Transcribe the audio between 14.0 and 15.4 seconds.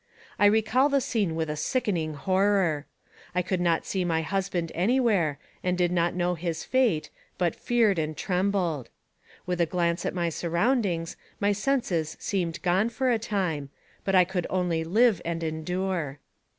but I could only live